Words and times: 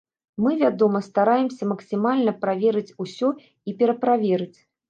Мы, 0.43 0.53
вядома, 0.61 1.01
стараемся 1.07 1.69
максімальна 1.73 2.35
праверыць 2.47 2.89
усё 3.07 3.33
і 3.69 3.79
пераправерыць. 3.83 4.55